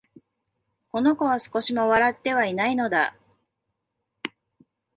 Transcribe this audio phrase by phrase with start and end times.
[0.91, 3.15] この子は、少しも笑ってはいないのだ